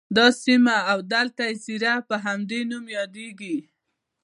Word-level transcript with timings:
دا 0.17 0.25
سیمه 0.43 0.77
او 0.91 0.99
دلته 1.13 1.41
اَذيره 1.51 1.93
په 2.09 2.15
همدې 2.25 2.59
نوم 2.69 2.85
یادیږي. 2.97 3.57